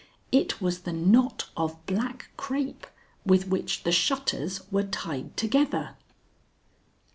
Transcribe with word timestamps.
_It 0.33 0.59
was 0.59 0.79
the 0.79 0.93
knot 0.93 1.51
of 1.55 1.77
black 1.85 2.31
crape 2.35 2.87
with 3.23 3.49
which 3.49 3.83
the 3.83 3.91
shutters 3.91 4.61
were 4.71 4.81
tied 4.81 5.37
together. 5.37 5.95